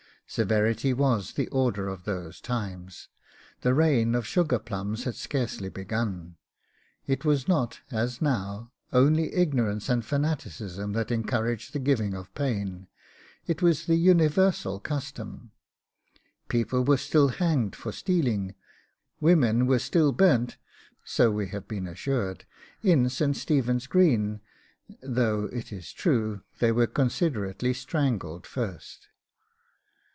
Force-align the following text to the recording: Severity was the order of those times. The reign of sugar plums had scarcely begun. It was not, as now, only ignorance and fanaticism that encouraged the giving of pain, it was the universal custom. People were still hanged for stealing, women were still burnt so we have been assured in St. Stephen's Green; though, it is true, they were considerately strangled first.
Severity 0.27 0.93
was 0.93 1.33
the 1.33 1.49
order 1.49 1.89
of 1.89 2.05
those 2.05 2.39
times. 2.39 3.09
The 3.63 3.73
reign 3.73 4.15
of 4.15 4.25
sugar 4.25 4.59
plums 4.59 5.03
had 5.03 5.15
scarcely 5.15 5.67
begun. 5.67 6.37
It 7.05 7.25
was 7.25 7.49
not, 7.49 7.81
as 7.91 8.21
now, 8.21 8.71
only 8.93 9.33
ignorance 9.33 9.89
and 9.89 10.05
fanaticism 10.05 10.93
that 10.93 11.11
encouraged 11.11 11.73
the 11.73 11.79
giving 11.79 12.13
of 12.13 12.33
pain, 12.33 12.87
it 13.45 13.61
was 13.61 13.87
the 13.87 13.97
universal 13.97 14.79
custom. 14.79 15.51
People 16.47 16.85
were 16.85 16.95
still 16.95 17.27
hanged 17.27 17.75
for 17.75 17.91
stealing, 17.91 18.55
women 19.19 19.67
were 19.67 19.79
still 19.79 20.13
burnt 20.13 20.55
so 21.03 21.29
we 21.29 21.47
have 21.49 21.67
been 21.67 21.87
assured 21.89 22.45
in 22.81 23.09
St. 23.09 23.35
Stephen's 23.35 23.85
Green; 23.85 24.39
though, 25.01 25.49
it 25.51 25.73
is 25.73 25.91
true, 25.91 26.41
they 26.59 26.71
were 26.71 26.87
considerately 26.87 27.73
strangled 27.73 28.47
first. 28.47 29.09